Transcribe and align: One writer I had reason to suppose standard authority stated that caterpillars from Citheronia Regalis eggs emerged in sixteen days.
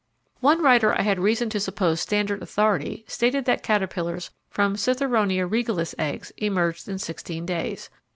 One 0.39 0.63
writer 0.63 0.97
I 0.99 1.03
had 1.03 1.19
reason 1.19 1.51
to 1.51 1.59
suppose 1.59 1.99
standard 2.01 2.41
authority 2.41 3.05
stated 3.07 3.45
that 3.45 3.61
caterpillars 3.61 4.31
from 4.49 4.75
Citheronia 4.75 5.45
Regalis 5.45 5.93
eggs 5.99 6.31
emerged 6.39 6.89
in 6.89 6.97
sixteen 6.97 7.45
days. 7.45 7.91